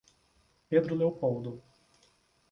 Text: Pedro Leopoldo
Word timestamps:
Pedro 0.67 0.95
Leopoldo 0.95 1.61